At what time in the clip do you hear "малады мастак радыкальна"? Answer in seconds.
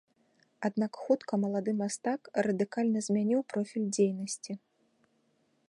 1.43-2.99